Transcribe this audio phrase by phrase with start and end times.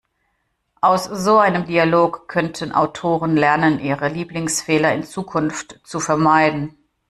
[0.81, 6.75] Aus so einem Dialog könnten Autoren lernen, ihre Lieblingsfehler in Zukunft zu vermeiden.